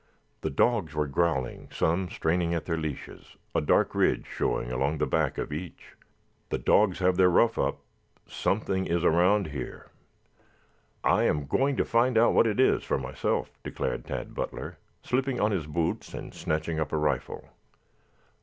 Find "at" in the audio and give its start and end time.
2.55-2.65